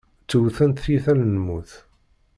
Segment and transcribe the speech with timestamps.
[0.27, 1.71] Ttewtent tiyita n lmut.